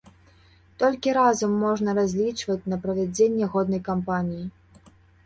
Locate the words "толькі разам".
0.83-1.51